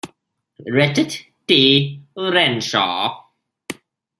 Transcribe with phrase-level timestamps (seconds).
[0.65, 1.15] Richard
[1.45, 2.07] T.
[2.15, 3.19] Renshaw.